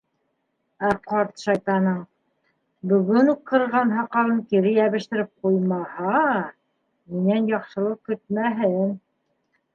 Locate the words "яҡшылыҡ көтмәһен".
7.55-8.85